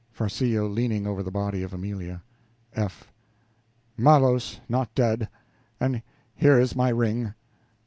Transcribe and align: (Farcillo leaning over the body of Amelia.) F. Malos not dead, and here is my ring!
(Farcillo 0.11 0.67
leaning 0.67 1.05
over 1.05 1.21
the 1.21 1.29
body 1.29 1.61
of 1.61 1.75
Amelia.) 1.75 2.23
F. 2.73 3.11
Malos 3.95 4.59
not 4.67 4.91
dead, 4.95 5.29
and 5.79 6.01
here 6.33 6.57
is 6.59 6.75
my 6.75 6.89
ring! 6.89 7.35